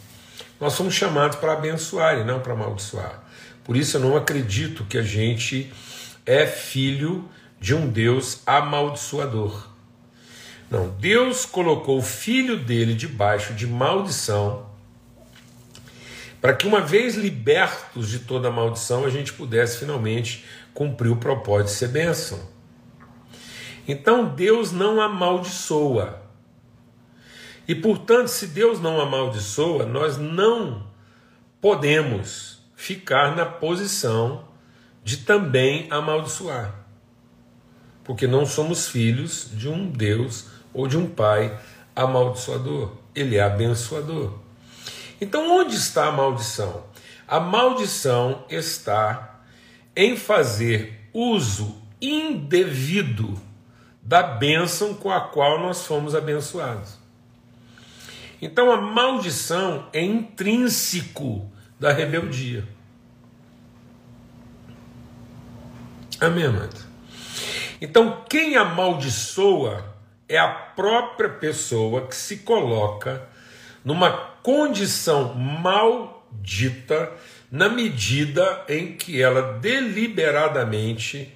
Nós 0.60 0.74
somos 0.74 0.94
chamados 0.94 1.38
para 1.38 1.54
abençoar 1.54 2.18
e 2.18 2.24
não 2.24 2.40
para 2.40 2.54
amaldiçoar. 2.54 3.24
Por 3.64 3.78
isso 3.78 3.98
eu 3.98 4.02
não 4.02 4.18
acredito 4.18 4.84
que 4.86 4.98
a 4.98 5.02
gente 5.04 5.72
é 6.26 6.46
filho 6.46 7.30
de 7.60 7.76
um 7.76 7.88
Deus 7.88 8.42
amaldiçoador. 8.46 9.68
Não, 10.70 10.90
Deus 10.90 11.46
colocou 11.46 11.98
o 11.98 12.04
filho 12.04 12.58
dele 12.58 12.94
debaixo 12.94 13.54
de 13.54 13.66
maldição 13.66 14.70
para 16.42 16.54
que, 16.54 16.66
uma 16.66 16.82
vez 16.82 17.16
libertos 17.16 18.10
de 18.10 18.20
toda 18.20 18.52
maldição, 18.52 19.06
a 19.06 19.10
gente 19.10 19.34
pudesse 19.34 19.78
finalmente 19.78 20.46
cumprir 20.74 21.12
o 21.12 21.18
propósito 21.18 21.68
de 21.68 21.74
ser 21.74 21.88
bênção. 21.90 22.40
Então 23.88 24.34
Deus 24.34 24.72
não 24.72 25.02
amaldiçoa. 25.02 26.22
E 27.68 27.76
portanto, 27.76 28.28
se 28.28 28.48
Deus 28.48 28.80
não 28.80 29.02
amaldiçoa, 29.02 29.86
nós 29.86 30.18
não 30.18 30.88
podemos 31.60 32.60
ficar 32.76 33.36
na 33.36 33.46
posição 33.46 34.48
de 35.04 35.18
também 35.18 35.88
amaldiçoar. 35.92 36.74
Porque 38.04 38.26
não 38.26 38.46
somos 38.46 38.88
filhos 38.88 39.50
de 39.54 39.68
um 39.68 39.90
Deus 39.90 40.48
ou 40.74 40.88
de 40.88 40.98
um 40.98 41.08
Pai 41.08 41.60
amaldiçoador. 41.96 42.94
Ele 43.14 43.36
é 43.36 43.42
abençoador. 43.42 44.40
Então, 45.22 45.60
onde 45.60 45.76
está 45.76 46.08
a 46.08 46.12
maldição? 46.12 46.86
A 47.28 47.40
maldição 47.40 48.46
está 48.50 49.42
em 49.96 50.16
fazer 50.16 51.10
uso 51.14 51.82
indevido 52.02 53.40
da 54.02 54.24
bênção 54.24 54.94
com 54.94 55.12
a 55.12 55.22
qual 55.22 55.60
nós 55.60 55.86
fomos 55.86 56.16
abençoados. 56.16 56.98
Então, 58.42 58.72
a 58.72 58.78
maldição 58.80 59.88
é 59.92 60.02
intrínseco 60.02 61.52
da 61.80 61.92
rebeldia. 61.92 62.68
Amém, 66.20 66.46
amado? 66.46 66.90
Então, 67.82 68.24
quem 68.30 68.58
amaldiçoa 68.58 69.96
é 70.28 70.38
a 70.38 70.48
própria 70.48 71.30
pessoa 71.30 72.08
que 72.08 72.16
se 72.16 72.38
coloca 72.38 73.28
numa 73.84 74.29
condição 74.44 75.34
maldita 75.34 77.12
na 77.52 77.70
medida 77.70 78.64
em 78.68 78.94
que 78.96 79.22
ela 79.22 79.54
deliberadamente 79.60 81.36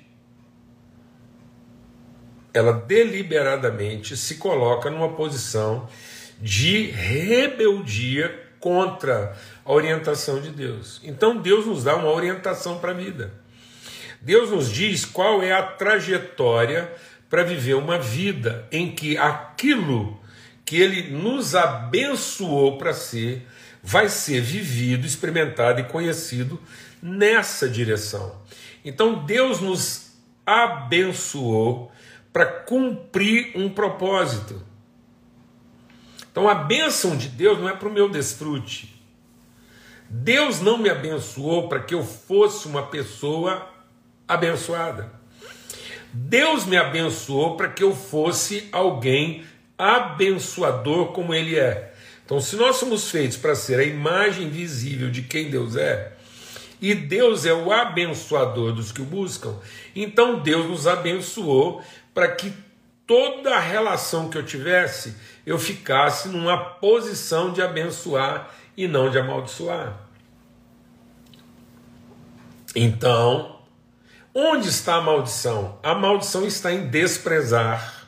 ela 2.54 2.72
deliberadamente 2.72 4.16
se 4.16 4.36
coloca 4.36 4.90
numa 4.90 5.10
posição 5.14 5.90
de 6.40 6.92
rebeldia 6.92 8.44
contra 8.60 9.36
a 9.66 9.72
orientação 9.74 10.40
de 10.40 10.52
Deus. 10.52 11.02
Então 11.04 11.38
Deus 11.38 11.66
nos 11.66 11.84
dá 11.84 11.96
uma 11.96 12.12
orientação 12.12 12.78
para 12.78 12.92
a 12.92 12.94
vida. 12.94 13.34
Deus 14.22 14.52
nos 14.52 14.72
diz 14.72 15.04
qual 15.04 15.42
é 15.42 15.52
a 15.52 15.64
trajetória 15.64 16.94
para 17.30 17.44
viver 17.44 17.74
uma 17.74 17.98
vida 17.98 18.68
em 18.72 18.92
que 18.92 19.18
aquilo 19.18 20.22
que 20.66 20.78
ele 20.82 21.12
nos 21.12 21.56
abençoou 21.56 22.78
para 22.78 22.94
ser, 22.94 23.48
vai 23.82 24.08
ser 24.10 24.42
vivido, 24.42 25.06
experimentado 25.06 25.82
e 25.82 25.84
conhecido 25.84 26.60
nessa 27.02 27.68
direção. 27.68 28.42
Então 28.84 29.26
Deus 29.26 29.60
nos 29.60 30.14
abençoou 30.46 31.92
para 32.32 32.46
cumprir 32.46 33.52
um 33.56 33.70
propósito. 33.70 34.62
Então 36.32 36.50
a 36.50 36.56
bênção 36.56 37.16
de 37.16 37.28
Deus 37.30 37.60
não 37.60 37.70
é 37.70 37.76
para 37.76 37.88
o 37.88 37.94
meu 37.94 38.10
desfrute. 38.10 38.94
Deus 40.10 40.62
não 40.62 40.78
me 40.78 40.90
abençoou 40.90 41.68
para 41.68 41.80
que 41.80 41.94
eu 41.94 42.04
fosse 42.04 42.68
uma 42.68 42.88
pessoa 42.88 43.70
abençoada. 44.28 45.12
Deus 46.12 46.66
me 46.66 46.78
abençoou 46.78 47.58
para 47.58 47.70
que 47.70 47.84
eu 47.84 47.96
fosse 47.96 48.70
alguém 48.72 49.44
abençoador 49.78 51.08
como 51.08 51.34
ele 51.34 51.58
é. 51.58 51.94
Então, 52.26 52.40
se 52.40 52.56
nós 52.56 52.78
somos 52.78 53.10
feitos 53.10 53.38
para 53.38 53.56
ser 53.56 53.80
a 53.80 53.84
imagem 53.84 54.50
visível 54.50 55.10
de 55.10 55.22
quem 55.22 55.50
Deus 55.50 55.76
é, 55.76 56.14
e 56.82 56.96
Deus 56.96 57.46
é 57.46 57.54
o 57.54 57.72
abençoador 57.72 58.74
dos 58.74 58.92
que 58.92 59.02
o 59.02 59.06
buscam, 59.06 59.56
então 59.96 60.40
Deus 60.40 60.70
nos 60.70 60.88
abençoou 60.88 61.84
para 62.14 62.30
que 62.30 62.54
toda 63.06 63.56
a 63.56 63.60
relação 63.60 64.30
que 64.30 64.38
eu 64.38 64.46
tivesse, 64.46 65.16
eu 65.46 65.60
ficasse 65.60 66.30
numa 66.30 66.58
posição 66.58 67.52
de 67.52 67.62
abençoar 67.62 68.54
e 68.76 68.88
não 68.88 69.10
de 69.10 69.20
amaldiçoar. 69.20 69.98
Então, 72.76 73.60
onde 74.34 74.70
está 74.70 74.96
a 74.96 75.02
maldição? 75.02 75.78
A 75.84 75.94
maldição 75.94 76.46
está 76.46 76.72
em 76.72 76.88
desprezar 76.88 78.03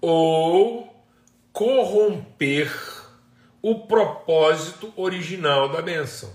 ou 0.00 0.94
corromper 1.52 2.72
o 3.60 3.80
propósito 3.80 4.92
original 4.96 5.68
da 5.68 5.82
bênção. 5.82 6.32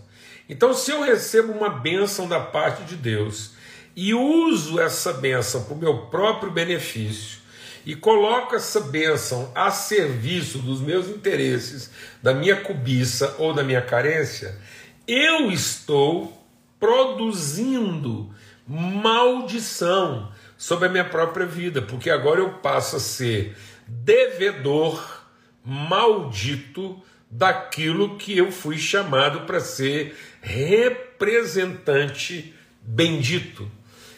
Então, 0.49 0.73
se 0.73 0.91
eu 0.91 1.01
recebo 1.01 1.53
uma 1.53 1.69
bênção 1.69 2.27
da 2.27 2.39
parte 2.39 2.83
de 2.83 2.95
Deus 2.95 3.51
e 3.95 4.13
uso 4.13 4.79
essa 4.79 5.13
bênção 5.13 5.63
para 5.63 5.73
o 5.73 5.77
meu 5.77 6.07
próprio 6.07 6.51
benefício, 6.51 7.43
e 7.85 7.95
coloco 7.95 8.55
essa 8.55 8.79
bênção 8.79 9.51
a 9.53 9.69
serviço 9.69 10.59
dos 10.59 10.79
meus 10.79 11.07
interesses, 11.07 11.91
da 12.21 12.33
minha 12.33 12.55
cobiça 12.55 13.35
ou 13.37 13.53
da 13.53 13.63
minha 13.63 13.81
carência, 13.81 14.57
eu 15.05 15.51
estou 15.51 16.41
produzindo 16.79 18.33
maldição 18.65 20.31
sobre 20.63 20.87
a 20.87 20.89
minha 20.89 21.03
própria 21.03 21.45
vida, 21.45 21.81
porque 21.81 22.09
agora 22.09 22.39
eu 22.39 22.53
passo 22.53 22.95
a 22.95 22.99
ser 22.99 23.53
devedor 23.85 25.25
maldito 25.61 27.03
daquilo 27.29 28.17
que 28.17 28.37
eu 28.37 28.49
fui 28.49 28.77
chamado 28.77 29.41
para 29.41 29.59
ser 29.59 30.17
representante 30.41 32.55
bendito. 32.81 33.69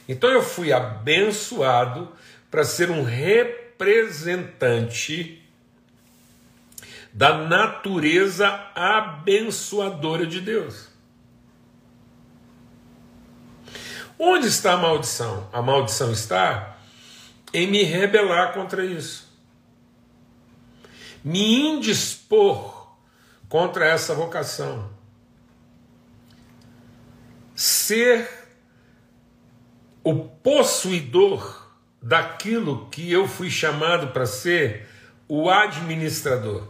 Então 0.08 0.30
eu 0.30 0.44
fui 0.44 0.72
abençoado 0.72 2.12
para 2.52 2.64
ser 2.64 2.92
um 2.92 3.02
representante 3.02 5.42
da 7.12 7.40
natureza 7.40 8.48
abençoadora 8.76 10.28
de 10.28 10.42
Deus. 10.42 10.94
Onde 14.18 14.48
está 14.48 14.74
a 14.74 14.78
maldição? 14.78 15.50
A 15.52 15.62
maldição 15.62 16.12
está 16.12 16.78
em 17.54 17.68
me 17.68 17.84
rebelar 17.84 18.54
contra 18.54 18.86
isso, 18.86 19.28
me 21.24 21.62
indispor 21.62 22.90
contra 23.48 23.86
essa 23.86 24.14
vocação, 24.14 24.90
ser 27.56 28.30
o 30.04 30.14
possuidor 30.16 31.66
daquilo 32.02 32.88
que 32.90 33.12
eu 33.12 33.28
fui 33.28 33.50
chamado 33.50 34.08
para 34.10 34.26
ser 34.26 34.88
o 35.28 35.50
administrador. 35.50 36.68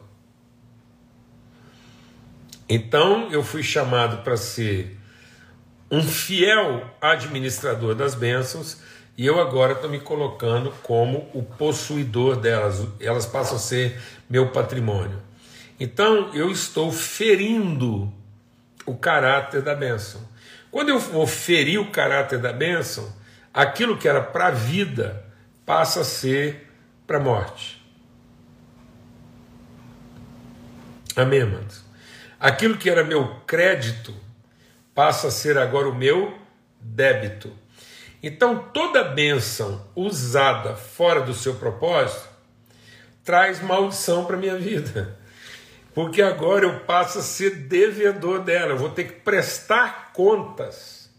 Então 2.70 3.32
eu 3.32 3.44
fui 3.44 3.62
chamado 3.62 4.24
para 4.24 4.38
ser 4.38 4.98
um 5.90 6.02
fiel 6.02 6.90
administrador 7.00 7.96
das 7.96 8.16
bênçãos 8.16 8.78
e 9.18 9.26
eu 9.26 9.40
agora 9.40 9.74
estou 9.74 9.90
me 9.90 10.00
colocando 10.00 10.72
como 10.84 11.30
o 11.34 11.42
possuidor 11.42 12.36
delas, 12.36 12.86
elas 13.00 13.26
passam 13.26 13.56
a 13.56 13.60
ser 13.60 14.00
meu 14.30 14.52
patrimônio. 14.52 15.22
Então 15.80 16.34
eu 16.34 16.52
estou 16.52 16.92
ferindo 16.92 18.12
o 18.86 18.96
caráter 18.96 19.62
da 19.62 19.74
bênção. 19.74 20.22
Quando 20.70 20.90
eu 20.90 21.00
vou 21.00 21.26
ferir 21.26 21.80
o 21.80 21.92
caráter 21.92 22.40
da 22.40 22.52
bênção, 22.52 23.10
aquilo 23.54 23.98
que 23.98 24.08
era 24.08 24.22
para 24.22 24.48
a 24.48 24.52
vida 24.52 25.26
passa 25.66 26.02
a 26.02 26.04
ser 26.04 26.70
para 27.08 27.18
a 27.18 27.22
morte. 27.22 27.82
Amém, 31.16 31.42
amados? 31.42 31.86
Aquilo 32.38 32.78
que 32.78 32.90
era 32.90 33.04
meu 33.06 33.36
crédito 33.48 34.14
passa 34.96 35.28
a 35.28 35.32
ser 35.32 35.58
agora 35.58 35.90
o 35.90 35.94
meu 35.94 36.34
débito. 36.80 37.52
Então, 38.24 38.58
toda 38.74 39.04
bênção 39.04 39.86
usada 39.96 40.76
fora 40.76 41.22
do 41.22 41.34
seu 41.34 41.56
propósito 41.56 42.28
traz 43.24 43.62
maldição 43.62 44.26
para 44.26 44.38
a 44.38 44.40
minha 44.40 44.58
vida. 44.58 45.20
Porque 45.94 46.22
agora 46.22 46.66
eu 46.66 46.80
passo 46.82 47.20
a 47.20 47.22
ser 47.22 47.68
devedor 47.68 48.42
dela, 48.44 48.72
eu 48.72 48.78
vou 48.78 48.90
ter 48.90 49.04
que 49.04 49.14
prestar 49.14 50.12
contas 50.14 51.10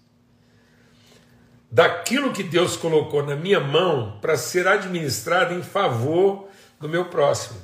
daquilo 1.71 2.33
que 2.33 2.43
Deus 2.43 2.77
colocou 2.77 3.25
na 3.25 3.37
minha 3.37 3.61
mão 3.61 4.19
para 4.21 4.37
ser 4.37 4.67
administrado 4.67 5.55
em 5.55 5.63
favor 5.63 6.49
do 6.81 6.89
meu 6.89 7.07
próximo. 7.07 7.61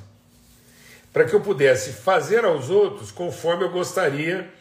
Para 1.11 1.25
que 1.25 1.33
eu 1.33 1.41
pudesse 1.41 1.93
fazer 1.93 2.45
aos 2.45 2.69
outros 2.69 3.11
conforme 3.11 3.63
eu 3.63 3.71
gostaria 3.71 4.51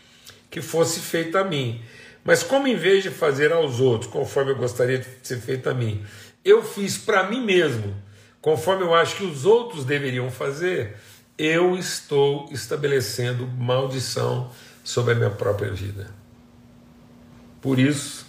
que 0.52 0.60
fosse 0.60 1.00
feito 1.00 1.36
a 1.38 1.42
mim. 1.42 1.82
Mas 2.22 2.42
como 2.42 2.68
em 2.68 2.76
vez 2.76 3.02
de 3.02 3.10
fazer 3.10 3.52
aos 3.52 3.80
outros 3.80 4.08
conforme 4.12 4.52
eu 4.52 4.56
gostaria 4.56 4.98
de 4.98 5.06
ser 5.22 5.40
feito 5.40 5.68
a 5.68 5.74
mim, 5.74 6.04
eu 6.44 6.62
fiz 6.62 6.98
para 6.98 7.28
mim 7.28 7.44
mesmo, 7.44 7.96
conforme 8.40 8.84
eu 8.84 8.94
acho 8.94 9.16
que 9.16 9.24
os 9.24 9.46
outros 9.46 9.84
deveriam 9.84 10.30
fazer, 10.30 10.96
eu 11.38 11.76
estou 11.76 12.48
estabelecendo 12.52 13.46
maldição 13.46 14.52
sobre 14.84 15.14
a 15.14 15.16
minha 15.16 15.30
própria 15.30 15.72
vida. 15.72 16.10
Por 17.62 17.78
isso, 17.78 18.26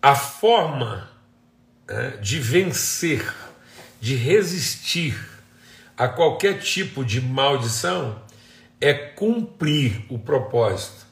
a 0.00 0.14
forma 0.14 1.10
né, 1.86 2.16
de 2.22 2.40
vencer, 2.40 3.30
de 4.00 4.14
resistir 4.14 5.16
a 5.96 6.08
qualquer 6.08 6.60
tipo 6.60 7.04
de 7.04 7.20
maldição 7.20 8.24
é 8.80 8.92
cumprir 8.92 10.04
o 10.08 10.18
propósito, 10.18 11.06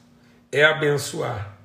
é 0.51 0.63
abençoar. 0.63 1.57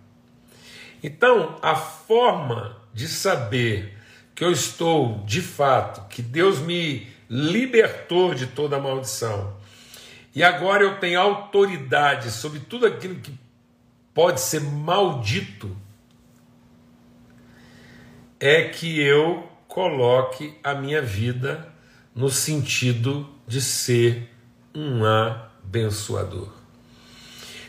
Então, 1.02 1.58
a 1.62 1.74
forma 1.74 2.76
de 2.92 3.08
saber 3.08 3.96
que 4.34 4.44
eu 4.44 4.52
estou 4.52 5.22
de 5.24 5.40
fato, 5.40 6.08
que 6.08 6.22
Deus 6.22 6.58
me 6.58 7.06
libertou 7.28 8.34
de 8.34 8.46
toda 8.46 8.76
a 8.76 8.80
maldição, 8.80 9.56
e 10.34 10.42
agora 10.42 10.82
eu 10.82 10.98
tenho 10.98 11.20
autoridade 11.20 12.30
sobre 12.30 12.60
tudo 12.60 12.86
aquilo 12.86 13.16
que 13.16 13.38
pode 14.14 14.40
ser 14.40 14.60
maldito 14.60 15.76
é 18.38 18.64
que 18.64 19.00
eu 19.00 19.48
coloque 19.68 20.54
a 20.64 20.74
minha 20.74 21.02
vida 21.02 21.68
no 22.14 22.30
sentido 22.30 23.28
de 23.46 23.60
ser 23.60 24.30
um 24.74 25.04
abençoador. 25.70 26.48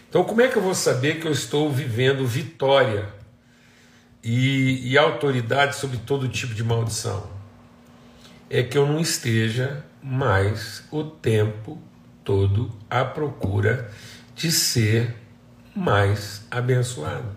Então, 0.10 0.24
como 0.24 0.42
é 0.42 0.48
que 0.48 0.58
eu 0.58 0.62
vou 0.62 0.74
saber 0.74 1.20
que 1.20 1.28
eu 1.28 1.32
estou 1.32 1.72
vivendo 1.72 2.26
vitória 2.26 3.08
e, 4.24 4.92
e 4.92 4.98
autoridade 4.98 5.76
sobre 5.76 5.98
todo 6.00 6.28
tipo 6.28 6.56
de 6.56 6.64
maldição? 6.64 7.30
É 8.50 8.64
que 8.64 8.78
eu 8.78 8.88
não 8.88 9.00
esteja 9.00 9.86
mais 10.02 10.84
o 10.92 11.04
tempo 11.04 11.80
todo 12.24 12.72
à 12.90 13.06
procura 13.06 13.90
de 14.36 14.52
ser 14.52 15.16
mais 15.74 16.46
abençoado. 16.50 17.30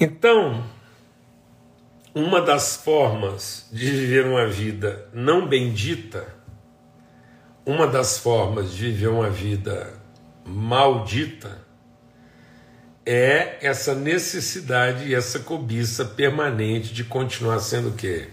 Então, 0.00 0.64
uma 2.14 2.40
das 2.40 2.76
formas 2.76 3.68
de 3.70 3.90
viver 3.90 4.26
uma 4.26 4.46
vida 4.46 5.08
não 5.12 5.46
bendita, 5.46 6.35
uma 7.66 7.86
das 7.86 8.18
formas 8.18 8.72
de 8.72 8.86
viver 8.86 9.08
uma 9.08 9.28
vida 9.28 9.92
maldita, 10.44 11.66
é 13.04 13.58
essa 13.60 13.94
necessidade 13.94 15.08
e 15.08 15.14
essa 15.14 15.40
cobiça 15.40 16.04
permanente 16.04 16.94
de 16.94 17.04
continuar 17.04 17.58
sendo 17.58 17.90
o 17.90 17.94
quê? 17.94 18.28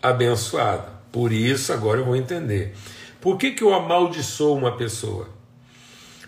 Abençoado. 0.00 0.90
Por 1.10 1.32
isso, 1.32 1.72
agora 1.72 2.00
eu 2.00 2.04
vou 2.04 2.14
entender. 2.14 2.74
Por 3.20 3.38
que, 3.38 3.50
que 3.50 3.64
eu 3.64 3.74
amaldiçoo 3.74 4.54
uma 4.54 4.76
pessoa? 4.76 5.30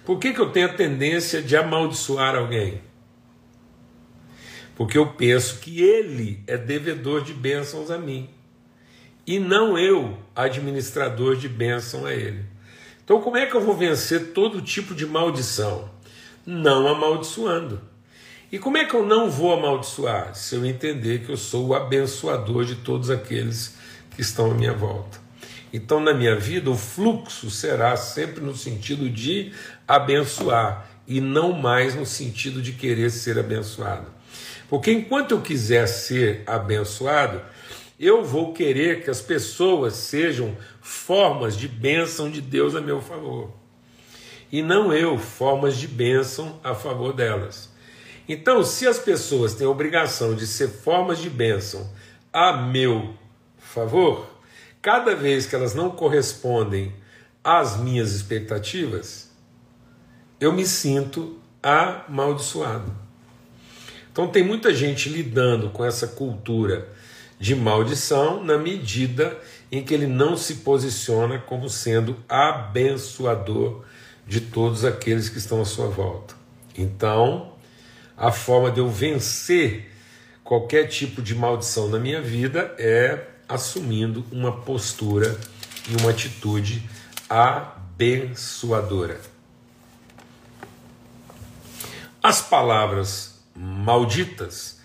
Por 0.04 0.18
que, 0.18 0.32
que 0.32 0.40
eu 0.40 0.50
tenho 0.50 0.66
a 0.66 0.72
tendência 0.72 1.40
de 1.42 1.56
amaldiçoar 1.56 2.34
alguém? 2.34 2.80
porque 4.78 4.96
eu 4.96 5.08
penso 5.08 5.58
que 5.58 5.82
ele 5.82 6.40
é 6.46 6.56
devedor 6.56 7.24
de 7.24 7.34
bênçãos 7.34 7.90
a 7.90 7.98
mim 7.98 8.30
e 9.28 9.38
não 9.38 9.78
eu, 9.78 10.16
administrador 10.34 11.36
de 11.36 11.50
bênção 11.50 12.06
a 12.06 12.14
ele. 12.14 12.46
Então, 13.04 13.20
como 13.20 13.36
é 13.36 13.44
que 13.44 13.54
eu 13.54 13.60
vou 13.60 13.76
vencer 13.76 14.32
todo 14.32 14.62
tipo 14.62 14.94
de 14.94 15.04
maldição? 15.04 15.90
Não 16.46 16.88
amaldiçoando. 16.88 17.78
E 18.50 18.58
como 18.58 18.78
é 18.78 18.86
que 18.86 18.94
eu 18.94 19.04
não 19.04 19.30
vou 19.30 19.52
amaldiçoar? 19.52 20.34
Se 20.34 20.54
eu 20.54 20.64
entender 20.64 21.26
que 21.26 21.30
eu 21.30 21.36
sou 21.36 21.66
o 21.66 21.74
abençoador 21.74 22.64
de 22.64 22.76
todos 22.76 23.10
aqueles 23.10 23.76
que 24.16 24.22
estão 24.22 24.50
à 24.50 24.54
minha 24.54 24.72
volta. 24.72 25.18
Então, 25.74 26.00
na 26.00 26.14
minha 26.14 26.34
vida, 26.34 26.70
o 26.70 26.74
fluxo 26.74 27.50
será 27.50 27.98
sempre 27.98 28.40
no 28.40 28.56
sentido 28.56 29.10
de 29.10 29.52
abençoar 29.86 30.88
e 31.06 31.20
não 31.20 31.52
mais 31.52 31.94
no 31.94 32.06
sentido 32.06 32.62
de 32.62 32.72
querer 32.72 33.10
ser 33.10 33.38
abençoado. 33.38 34.06
Porque 34.70 34.90
enquanto 34.90 35.32
eu 35.32 35.42
quiser 35.42 35.86
ser 35.86 36.44
abençoado, 36.46 37.42
eu 37.98 38.24
vou 38.24 38.52
querer 38.52 39.02
que 39.02 39.10
as 39.10 39.20
pessoas 39.20 39.94
sejam 39.94 40.56
formas 40.80 41.56
de 41.56 41.66
bênção 41.66 42.30
de 42.30 42.40
Deus 42.40 42.74
a 42.74 42.80
meu 42.80 43.00
favor. 43.00 43.52
E 44.50 44.62
não 44.62 44.92
eu, 44.92 45.18
formas 45.18 45.76
de 45.76 45.88
bênção 45.88 46.60
a 46.62 46.74
favor 46.74 47.12
delas. 47.12 47.68
Então, 48.28 48.62
se 48.62 48.86
as 48.86 48.98
pessoas 48.98 49.54
têm 49.54 49.66
a 49.66 49.70
obrigação 49.70 50.34
de 50.34 50.46
ser 50.46 50.68
formas 50.68 51.18
de 51.18 51.28
bênção 51.28 51.90
a 52.32 52.52
meu 52.52 53.14
favor, 53.58 54.28
cada 54.80 55.14
vez 55.14 55.46
que 55.46 55.54
elas 55.54 55.74
não 55.74 55.90
correspondem 55.90 56.94
às 57.42 57.78
minhas 57.78 58.12
expectativas, 58.12 59.30
eu 60.40 60.52
me 60.52 60.64
sinto 60.64 61.38
amaldiçoado. 61.62 62.94
Então 64.12 64.28
tem 64.28 64.42
muita 64.42 64.74
gente 64.74 65.08
lidando 65.08 65.70
com 65.70 65.84
essa 65.84 66.06
cultura 66.06 66.88
de 67.38 67.54
maldição 67.54 68.42
na 68.42 68.58
medida 68.58 69.38
em 69.70 69.84
que 69.84 69.94
ele 69.94 70.06
não 70.06 70.36
se 70.36 70.56
posiciona 70.56 71.38
como 71.38 71.68
sendo 71.68 72.16
abençoador 72.28 73.84
de 74.26 74.40
todos 74.40 74.84
aqueles 74.84 75.28
que 75.28 75.38
estão 75.38 75.60
à 75.60 75.64
sua 75.64 75.86
volta. 75.86 76.34
Então, 76.76 77.52
a 78.16 78.32
forma 78.32 78.70
de 78.70 78.80
eu 78.80 78.88
vencer 78.90 79.92
qualquer 80.42 80.88
tipo 80.88 81.22
de 81.22 81.34
maldição 81.34 81.88
na 81.88 81.98
minha 81.98 82.20
vida 82.20 82.74
é 82.78 83.26
assumindo 83.48 84.24
uma 84.32 84.52
postura 84.52 85.38
e 85.88 85.96
uma 86.00 86.10
atitude 86.10 86.82
abençoadora. 87.28 89.20
As 92.22 92.42
palavras 92.42 93.40
malditas 93.54 94.77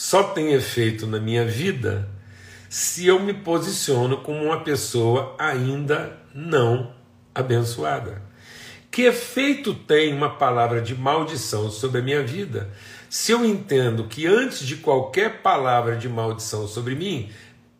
só 0.00 0.22
têm 0.22 0.54
efeito 0.54 1.06
na 1.06 1.20
minha 1.20 1.44
vida 1.44 2.08
se 2.70 3.06
eu 3.06 3.20
me 3.20 3.34
posiciono 3.34 4.22
como 4.22 4.42
uma 4.42 4.60
pessoa 4.60 5.36
ainda 5.38 6.16
não 6.34 6.94
abençoada. 7.34 8.22
Que 8.90 9.02
efeito 9.02 9.74
tem 9.74 10.14
uma 10.14 10.30
palavra 10.30 10.80
de 10.80 10.94
maldição 10.94 11.70
sobre 11.70 12.00
a 12.00 12.02
minha 12.02 12.22
vida 12.22 12.70
se 13.10 13.30
eu 13.32 13.44
entendo 13.44 14.04
que 14.04 14.26
antes 14.26 14.60
de 14.60 14.76
qualquer 14.76 15.42
palavra 15.42 15.94
de 15.96 16.08
maldição 16.08 16.66
sobre 16.66 16.94
mim, 16.94 17.30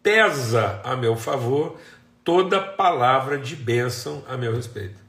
pesa 0.03 0.79
a 0.85 0.95
meu 0.95 1.17
favor 1.17 1.79
toda 2.23 2.61
palavra 2.61 3.39
de 3.39 3.57
bênção 3.57 4.23
a 4.29 4.37
meu 4.37 4.55
respeito? 4.55 5.01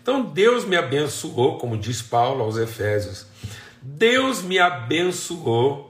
Então 0.00 0.22
Deus 0.22 0.64
me 0.64 0.76
abençoou, 0.76 1.58
como 1.58 1.76
diz 1.76 2.00
Paulo 2.00 2.44
aos 2.44 2.56
Efésios. 2.56 3.26
Deus 3.82 4.42
me 4.42 4.60
abençoou 4.60 5.89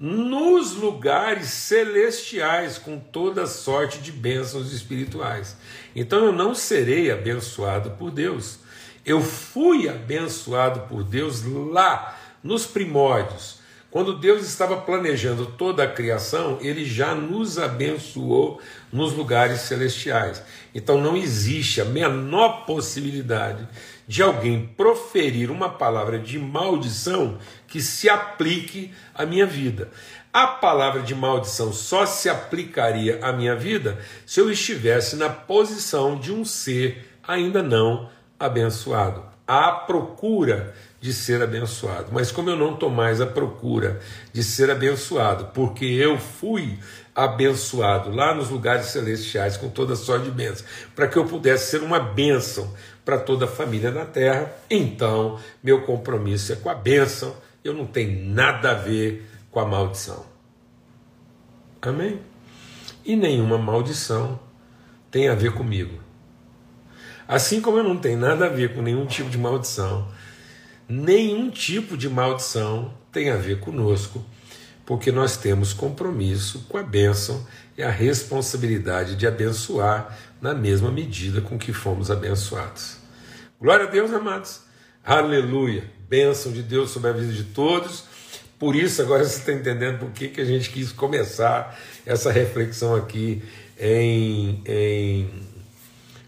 nos 0.00 0.72
lugares 0.72 1.48
celestiais 1.48 2.78
com 2.78 2.98
toda 2.98 3.46
sorte 3.46 3.98
de 3.98 4.10
bênçãos 4.10 4.72
espirituais. 4.72 5.58
Então 5.94 6.24
eu 6.24 6.32
não 6.32 6.54
serei 6.54 7.10
abençoado 7.10 7.90
por 7.90 8.10
Deus. 8.10 8.60
Eu 9.04 9.20
fui 9.20 9.90
abençoado 9.90 10.88
por 10.88 11.04
Deus 11.04 11.44
lá 11.44 12.18
nos 12.42 12.64
primórdios. 12.64 13.60
Quando 13.90 14.18
Deus 14.18 14.46
estava 14.46 14.76
planejando 14.76 15.44
toda 15.44 15.82
a 15.82 15.90
criação, 15.90 16.58
ele 16.62 16.84
já 16.84 17.14
nos 17.14 17.58
abençoou 17.58 18.60
nos 18.90 19.12
lugares 19.12 19.62
celestiais. 19.62 20.42
Então 20.74 20.98
não 20.98 21.16
existe 21.16 21.80
a 21.80 21.84
menor 21.84 22.64
possibilidade 22.64 23.68
de 24.10 24.24
alguém 24.24 24.66
proferir 24.76 25.52
uma 25.52 25.68
palavra 25.68 26.18
de 26.18 26.36
maldição 26.36 27.38
que 27.68 27.80
se 27.80 28.08
aplique 28.10 28.92
à 29.14 29.24
minha 29.24 29.46
vida. 29.46 29.88
A 30.32 30.48
palavra 30.48 31.00
de 31.00 31.14
maldição 31.14 31.72
só 31.72 32.04
se 32.04 32.28
aplicaria 32.28 33.20
à 33.22 33.32
minha 33.32 33.54
vida 33.54 34.00
se 34.26 34.40
eu 34.40 34.50
estivesse 34.50 35.14
na 35.14 35.28
posição 35.28 36.18
de 36.18 36.32
um 36.32 36.44
ser 36.44 37.08
ainda 37.22 37.62
não 37.62 38.10
abençoado, 38.36 39.22
à 39.46 39.70
procura 39.70 40.74
de 41.00 41.12
ser 41.12 41.40
abençoado. 41.40 42.08
Mas 42.10 42.32
como 42.32 42.50
eu 42.50 42.56
não 42.56 42.74
estou 42.74 42.90
mais 42.90 43.20
à 43.20 43.26
procura 43.26 44.00
de 44.32 44.42
ser 44.42 44.72
abençoado, 44.72 45.52
porque 45.54 45.84
eu 45.84 46.18
fui 46.18 46.80
abençoado 47.14 48.10
lá 48.10 48.34
nos 48.34 48.50
lugares 48.50 48.86
celestiais 48.86 49.56
com 49.56 49.68
toda 49.68 49.94
sorte 49.94 50.24
de 50.24 50.30
bênção, 50.30 50.66
para 50.96 51.06
que 51.06 51.16
eu 51.16 51.24
pudesse 51.24 51.70
ser 51.70 51.82
uma 51.82 52.00
bênção 52.00 52.72
para 53.10 53.18
toda 53.18 53.44
a 53.46 53.48
família 53.48 53.90
na 53.90 54.04
terra, 54.04 54.54
então 54.70 55.36
meu 55.60 55.82
compromisso 55.82 56.52
é 56.52 56.56
com 56.56 56.70
a 56.70 56.74
bênção, 56.76 57.34
eu 57.64 57.74
não 57.74 57.84
tenho 57.84 58.24
nada 58.32 58.70
a 58.70 58.74
ver 58.74 59.28
com 59.50 59.58
a 59.58 59.66
maldição. 59.66 60.24
Amém? 61.82 62.20
E 63.04 63.16
nenhuma 63.16 63.58
maldição 63.58 64.38
tem 65.10 65.28
a 65.28 65.34
ver 65.34 65.52
comigo. 65.54 66.00
Assim 67.26 67.60
como 67.60 67.78
eu 67.78 67.82
não 67.82 67.96
tenho 67.96 68.16
nada 68.16 68.46
a 68.46 68.48
ver 68.48 68.76
com 68.76 68.80
nenhum 68.80 69.06
tipo 69.06 69.28
de 69.28 69.38
maldição, 69.38 70.06
nenhum 70.88 71.50
tipo 71.50 71.96
de 71.96 72.08
maldição 72.08 72.94
tem 73.10 73.30
a 73.30 73.36
ver 73.36 73.58
conosco, 73.58 74.24
porque 74.86 75.10
nós 75.10 75.36
temos 75.36 75.72
compromisso 75.72 76.64
com 76.68 76.78
a 76.78 76.82
bênção 76.84 77.44
e 77.76 77.82
a 77.82 77.90
responsabilidade 77.90 79.16
de 79.16 79.26
abençoar 79.26 80.16
na 80.40 80.54
mesma 80.54 80.92
medida 80.92 81.40
com 81.40 81.58
que 81.58 81.72
fomos 81.72 82.08
abençoados. 82.08 82.99
Glória 83.60 83.84
a 83.84 83.90
Deus, 83.90 84.10
amados. 84.10 84.62
Aleluia. 85.04 85.84
Bênção 86.08 86.50
de 86.50 86.62
Deus 86.62 86.92
sobre 86.92 87.10
a 87.10 87.12
vida 87.12 87.30
de 87.30 87.44
todos. 87.44 88.04
Por 88.58 88.74
isso, 88.74 89.02
agora 89.02 89.22
você 89.22 89.36
está 89.36 89.52
entendendo 89.52 89.98
por 89.98 90.10
que, 90.12 90.28
que 90.28 90.40
a 90.40 90.46
gente 90.46 90.70
quis 90.70 90.92
começar 90.92 91.78
essa 92.06 92.32
reflexão 92.32 92.94
aqui 92.94 93.42
em, 93.78 94.62
em 94.64 95.30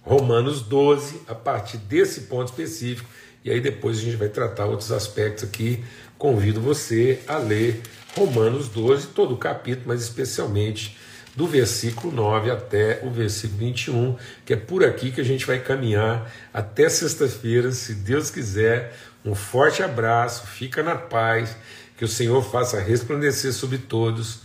Romanos 0.03 0.61
12, 0.61 1.23
a 1.27 1.35
partir 1.35 1.79
desse 1.79 2.23
ponto 2.23 2.49
específico, 2.49 3.09
e 3.43 3.51
aí 3.51 3.63
depois 3.63 3.97
a 3.97 4.03
gente 4.03 4.17
vai 4.17 4.29
tratar 4.29 4.67
outros 4.67 4.93
aspectos 4.93 5.45
aqui. 5.45 5.83
Convido 6.19 6.61
você 6.61 7.19
a 7.27 7.39
ler 7.39 7.81
Romanos 8.15 8.69
12, 8.69 9.07
todo 9.07 9.33
o 9.33 9.39
capítulo, 9.39 9.87
mas 9.89 10.03
especialmente 10.03 10.99
do 11.35 11.47
versículo 11.47 12.13
9 12.13 12.51
até 12.51 13.01
o 13.03 13.11
versículo 13.11 13.59
21, 13.61 14.17
que 14.45 14.53
é 14.53 14.57
por 14.57 14.85
aqui 14.85 15.11
que 15.11 15.21
a 15.21 15.25
gente 15.25 15.47
vai 15.47 15.59
caminhar 15.59 16.31
até 16.53 16.89
sexta-feira, 16.89 17.73
se 17.73 17.95
Deus 17.95 18.31
quiser. 18.31 18.95
Um 19.25 19.35
forte 19.35 19.83
abraço, 19.83 20.47
fica 20.47 20.83
na 20.83 20.97
paz, 20.97 21.57
que 21.97 22.05
o 22.05 22.09
Senhor 22.09 22.43
faça 22.43 22.81
resplandecer 22.81 23.53
sobre 23.53 23.79
todos 23.79 24.41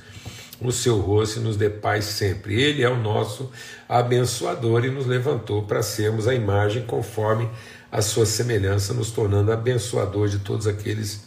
o 0.62 0.72
seu 0.72 1.00
rosto 1.00 1.40
e 1.40 1.44
nos 1.44 1.58
dê 1.58 1.70
paz 1.70 2.06
sempre. 2.06 2.62
Ele 2.62 2.84
é 2.84 2.90
o 2.90 2.98
nosso 2.98 3.52
abençoador 3.88 4.86
e 4.86 4.90
nos 4.90 5.06
levantou 5.06 5.64
para 5.64 5.84
sermos 5.84 6.28
a 6.28 6.34
imagem 6.34 6.84
conforme 6.86 7.50
a 7.92 8.02
sua 8.02 8.26
semelhança, 8.26 8.94
nos 8.94 9.12
tornando 9.12 9.52
abençoador 9.52 10.28
de 10.28 10.40
todos 10.40 10.68
aqueles 10.68 11.26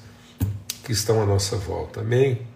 que 0.85 0.92
estão 0.92 1.23
à 1.23 1.27
nossa 1.27 1.57
volta. 1.57 2.01
Amém? 2.01 2.46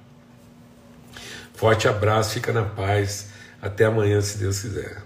Forte 1.55 1.89
abraço, 1.89 2.35
fica 2.35 2.53
na 2.53 2.65
paz. 2.65 3.29
Até 3.63 3.87
amanhã, 3.87 4.21
se 4.21 4.37
Deus 4.37 4.61
quiser. 4.61 5.04